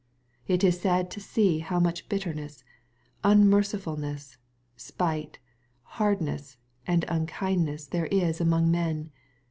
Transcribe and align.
It 0.47 0.63
is 0.63 0.81
sad 0.81 1.11
to 1.11 1.19
see 1.19 1.59
howmuchbitterness, 1.61 2.63
unmercifulness, 3.23 4.37
spite, 4.75 5.37
hardness, 6.01 6.57
and 6.87 7.05
unkindness 7.07 7.85
there 7.85 8.07
is 8.07 8.41
among 8.41 8.71
men. 8.71 9.11